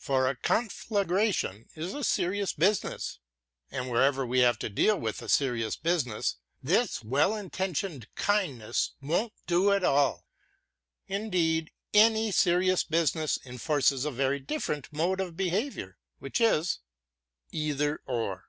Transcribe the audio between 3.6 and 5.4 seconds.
and wherever we have to deal with a